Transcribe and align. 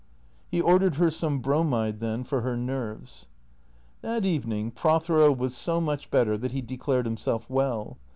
He 0.49 0.59
ordered 0.59 0.95
her 0.95 1.11
some 1.11 1.41
bromide 1.41 1.99
then, 1.99 2.23
for 2.23 2.41
her 2.41 2.57
nerves. 2.57 3.27
That 4.01 4.25
evening 4.25 4.71
Prothero 4.71 5.31
was 5.31 5.55
so 5.55 5.79
much 5.79 6.09
better 6.09 6.39
that 6.39 6.53
he 6.53 6.61
declared 6.63 7.05
himself 7.05 7.47
well. 7.47 7.99